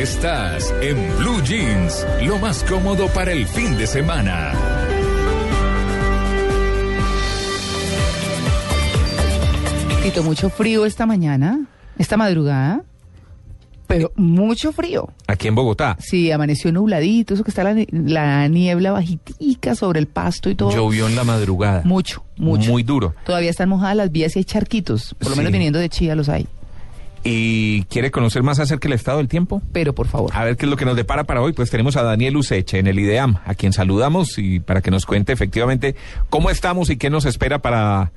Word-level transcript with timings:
Estás 0.00 0.72
en 0.80 0.96
Blue 1.18 1.42
Jeans, 1.42 2.06
lo 2.22 2.38
más 2.38 2.64
cómodo 2.64 3.06
para 3.08 3.32
el 3.32 3.46
fin 3.46 3.76
de 3.76 3.86
semana. 3.86 4.50
Tito, 10.02 10.22
mucho 10.22 10.48
frío 10.48 10.86
esta 10.86 11.04
mañana, 11.04 11.66
esta 11.98 12.16
madrugada, 12.16 12.82
pero 13.86 14.10
mucho 14.16 14.72
frío. 14.72 15.10
Aquí 15.26 15.48
en 15.48 15.54
Bogotá. 15.54 15.96
Sí, 16.00 16.32
amaneció 16.32 16.72
nubladito, 16.72 17.34
eso 17.34 17.44
que 17.44 17.50
está 17.50 17.62
la, 17.64 17.76
la 17.90 18.48
niebla 18.48 18.92
bajitica 18.92 19.74
sobre 19.74 20.00
el 20.00 20.06
pasto 20.06 20.48
y 20.48 20.54
todo. 20.54 20.70
Llovió 20.74 21.06
en 21.06 21.16
la 21.16 21.24
madrugada. 21.24 21.82
Mucho, 21.84 22.24
mucho. 22.38 22.70
Muy 22.70 22.82
duro. 22.82 23.14
Todavía 23.26 23.50
están 23.50 23.68
mojadas 23.68 23.96
las 23.96 24.10
vías 24.10 24.34
y 24.36 24.38
hay 24.38 24.44
charquitos, 24.44 25.14
por 25.18 25.30
lo 25.30 25.36
menos 25.36 25.50
Sí. 25.50 25.52
viniendo 25.52 25.78
de 25.78 25.88
Chía 25.90 26.14
los 26.14 26.28
hay. 26.30 26.46
¿Y 27.22 27.84
quiere 27.84 28.10
conocer 28.10 28.42
más 28.42 28.60
acerca 28.60 28.88
del 28.88 28.94
estado 28.94 29.18
del 29.18 29.28
tiempo? 29.28 29.60
Pero 29.72 29.94
por 29.94 30.06
favor. 30.06 30.30
A 30.34 30.44
ver 30.44 30.56
qué 30.56 30.64
es 30.64 30.70
lo 30.70 30.76
que 30.76 30.86
nos 30.86 30.96
depara 30.96 31.24
para 31.24 31.42
hoy. 31.42 31.52
Pues 31.52 31.70
tenemos 31.70 31.96
a 31.96 32.02
Daniel 32.02 32.36
Useche 32.36 32.78
en 32.78 32.86
el 32.86 32.98
IDEAM, 32.98 33.36
a 33.44 33.54
quien 33.54 33.72
saludamos 33.72 34.38
y 34.38 34.60
para 34.60 34.80
que 34.80 34.90
nos 34.90 35.04
cuente 35.04 35.32
efectivamente 35.32 35.94
cómo 36.30 36.50
estamos 36.50 36.88
y 36.88 36.96
qué 36.96 37.10
nos 37.10 37.26
espera 37.26 37.58
para, 37.58 38.12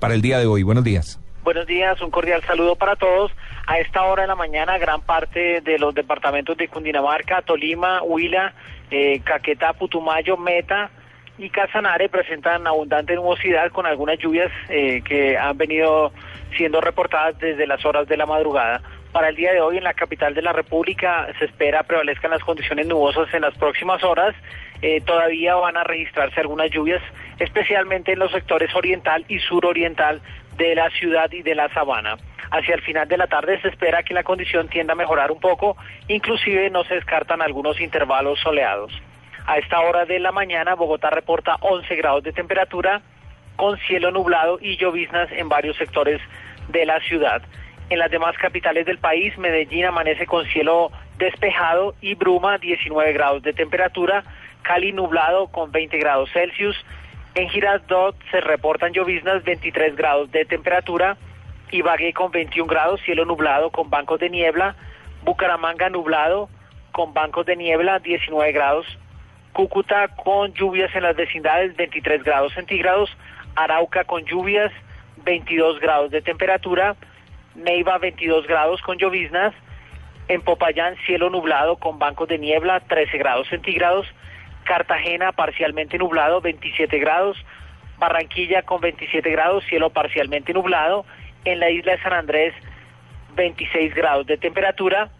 para 0.00 0.14
el 0.14 0.22
día 0.22 0.38
de 0.38 0.46
hoy. 0.46 0.64
Buenos 0.64 0.82
días. 0.82 1.20
Buenos 1.44 1.66
días, 1.66 2.00
un 2.02 2.10
cordial 2.10 2.42
saludo 2.44 2.76
para 2.76 2.96
todos. 2.96 3.32
A 3.66 3.78
esta 3.78 4.02
hora 4.02 4.22
de 4.22 4.28
la 4.28 4.34
mañana, 4.34 4.76
gran 4.76 5.02
parte 5.02 5.60
de 5.60 5.78
los 5.78 5.94
departamentos 5.94 6.56
de 6.56 6.68
Cundinamarca, 6.68 7.42
Tolima, 7.42 8.02
Huila, 8.02 8.54
eh, 8.90 9.20
Caquetá, 9.24 9.72
Putumayo, 9.72 10.36
Meta 10.36 10.90
y 11.38 11.48
Casanare 11.50 12.08
presentan 12.08 12.66
abundante 12.66 13.14
nubosidad 13.14 13.70
con 13.70 13.86
algunas 13.86 14.18
lluvias 14.18 14.50
eh, 14.68 15.00
que 15.02 15.38
han 15.38 15.56
venido 15.56 16.12
siendo 16.58 16.80
reportadas 16.82 17.38
desde 17.38 17.66
las 17.66 17.84
horas 17.86 18.06
de 18.08 18.16
la 18.18 18.26
madrugada. 18.26 18.82
Para 19.12 19.30
el 19.30 19.36
día 19.36 19.52
de 19.52 19.60
hoy 19.60 19.78
en 19.78 19.84
la 19.84 19.94
capital 19.94 20.34
de 20.34 20.42
la 20.42 20.52
República 20.52 21.28
se 21.38 21.46
espera 21.46 21.84
prevalezcan 21.84 22.32
las 22.32 22.42
condiciones 22.42 22.86
nubosas 22.86 23.32
en 23.32 23.42
las 23.42 23.56
próximas 23.56 24.04
horas. 24.04 24.34
Eh, 24.82 25.00
todavía 25.00 25.54
van 25.54 25.76
a 25.76 25.84
registrarse 25.84 26.40
algunas 26.40 26.70
lluvias, 26.70 27.02
especialmente 27.38 28.12
en 28.12 28.18
los 28.18 28.30
sectores 28.32 28.74
oriental 28.74 29.24
y 29.28 29.38
suroriental 29.38 30.20
de 30.56 30.74
la 30.74 30.90
ciudad 30.90 31.32
y 31.32 31.42
de 31.42 31.54
la 31.54 31.72
sabana. 31.72 32.16
Hacia 32.50 32.74
el 32.74 32.82
final 32.82 33.08
de 33.08 33.16
la 33.16 33.28
tarde 33.28 33.60
se 33.60 33.68
espera 33.68 34.02
que 34.02 34.14
la 34.14 34.24
condición 34.24 34.68
tienda 34.68 34.92
a 34.92 34.96
mejorar 34.96 35.30
un 35.30 35.40
poco, 35.40 35.76
inclusive 36.08 36.68
no 36.70 36.84
se 36.84 36.94
descartan 36.94 37.40
algunos 37.40 37.80
intervalos 37.80 38.40
soleados. 38.40 38.92
A 39.46 39.58
esta 39.58 39.80
hora 39.80 40.04
de 40.04 40.18
la 40.18 40.32
mañana 40.32 40.74
Bogotá 40.74 41.10
reporta 41.10 41.56
11 41.60 41.96
grados 41.96 42.22
de 42.24 42.32
temperatura 42.32 43.00
con 43.58 43.76
cielo 43.80 44.12
nublado 44.12 44.60
y 44.62 44.76
lloviznas 44.76 45.28
en 45.32 45.48
varios 45.48 45.76
sectores 45.76 46.20
de 46.68 46.86
la 46.86 47.00
ciudad. 47.00 47.42
En 47.90 47.98
las 47.98 48.08
demás 48.08 48.36
capitales 48.38 48.86
del 48.86 48.98
país, 48.98 49.36
Medellín 49.36 49.84
amanece 49.84 50.26
con 50.26 50.46
cielo 50.46 50.92
despejado 51.18 51.96
y 52.00 52.14
bruma, 52.14 52.58
19 52.58 53.12
grados 53.12 53.42
de 53.42 53.52
temperatura, 53.52 54.22
Cali 54.62 54.92
nublado 54.92 55.48
con 55.48 55.72
20 55.72 55.98
grados 55.98 56.30
Celsius, 56.32 56.76
en 57.34 57.48
Girardot 57.48 58.14
se 58.30 58.40
reportan 58.40 58.92
lloviznas 58.92 59.42
23 59.42 59.96
grados 59.96 60.30
de 60.30 60.44
temperatura, 60.44 61.16
Ibagué 61.72 62.12
con 62.12 62.30
21 62.30 62.68
grados, 62.68 63.00
cielo 63.00 63.24
nublado 63.24 63.70
con 63.70 63.90
bancos 63.90 64.20
de 64.20 64.30
niebla, 64.30 64.76
Bucaramanga 65.24 65.90
nublado 65.90 66.48
con 66.92 67.12
bancos 67.12 67.44
de 67.44 67.56
niebla 67.56 67.98
19 67.98 68.52
grados, 68.52 68.86
Cúcuta 69.52 70.06
con 70.08 70.52
lluvias 70.54 70.94
en 70.94 71.02
las 71.02 71.16
vecindades 71.16 71.74
23 71.74 72.22
grados 72.22 72.52
centígrados, 72.52 73.10
Arauca 73.56 74.04
con 74.04 74.24
lluvias 74.24 74.72
22 75.24 75.80
grados 75.80 76.10
de 76.10 76.22
temperatura, 76.22 76.96
Neiva 77.54 77.98
22 77.98 78.46
grados 78.46 78.80
con 78.82 78.98
lloviznas, 78.98 79.54
en 80.28 80.42
Popayán 80.42 80.96
cielo 81.06 81.30
nublado 81.30 81.76
con 81.76 81.98
bancos 81.98 82.28
de 82.28 82.38
niebla 82.38 82.80
13 82.80 83.18
grados 83.18 83.48
centígrados, 83.48 84.06
Cartagena 84.64 85.32
parcialmente 85.32 85.98
nublado 85.98 86.40
27 86.40 86.98
grados, 86.98 87.36
Barranquilla 87.98 88.62
con 88.62 88.80
27 88.80 89.28
grados, 89.30 89.64
cielo 89.64 89.90
parcialmente 89.90 90.52
nublado, 90.52 91.04
en 91.44 91.58
la 91.58 91.70
isla 91.70 91.92
de 91.92 92.02
San 92.02 92.12
Andrés 92.12 92.54
26 93.34 93.94
grados 93.94 94.26
de 94.26 94.36
temperatura, 94.36 95.10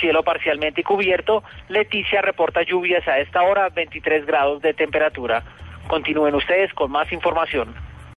cielo 0.00 0.22
parcialmente 0.22 0.82
cubierto, 0.82 1.42
Leticia 1.68 2.22
reporta 2.22 2.62
lluvias 2.62 3.06
a 3.08 3.18
esta 3.18 3.42
hora 3.42 3.68
23 3.70 4.24
grados 4.26 4.62
de 4.62 4.74
temperatura. 4.74 5.42
Continúen 5.88 6.34
ustedes 6.34 6.72
con 6.74 6.90
más 6.90 7.10
información. 7.12 7.74